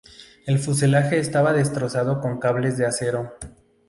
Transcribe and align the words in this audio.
El 0.47 0.57
fuselaje 0.57 1.19
estaba 1.19 1.53
reforzado 1.53 2.21
con 2.21 2.39
cables 2.39 2.75
de 2.75 2.87
acero. 2.87 3.35